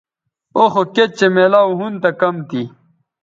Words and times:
او 0.55 0.63
خو 0.73 0.81
کِت 0.95 1.09
چہء 1.17 1.33
میلاو 1.35 1.69
ھُن 1.79 1.93
کم 2.19 2.35
تھی 2.49 2.63